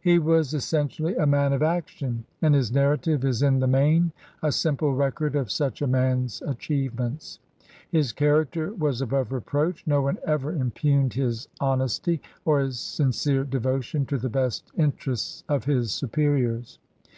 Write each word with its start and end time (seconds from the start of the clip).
He 0.00 0.18
was 0.18 0.54
essentially 0.54 1.14
a 1.16 1.26
man 1.26 1.52
of 1.52 1.62
action* 1.62 2.24
and 2.40 2.54
his 2.54 2.72
narrative 2.72 3.22
is 3.22 3.42
in 3.42 3.58
the 3.58 3.66
main 3.66 4.12
a 4.42 4.50
simple 4.50 4.94
record 4.94 5.36
of 5.36 5.50
such 5.50 5.82
a 5.82 5.86
man's 5.86 6.40
achievements. 6.46 7.38
His 7.90 8.12
character 8.14 8.72
was 8.72 9.02
above 9.02 9.30
reproach; 9.30 9.86
no 9.86 10.00
one 10.00 10.16
ever 10.26 10.54
impugned 10.54 11.12
his 11.12 11.48
honesty 11.60 12.22
or 12.46 12.60
his 12.60 12.80
sincere 12.80 13.44
devotion 13.44 14.06
to 14.06 14.16
the 14.16 14.30
best 14.30 14.72
interests 14.74 15.44
of 15.50 15.64
his 15.66 15.92
superiors. 15.92 16.78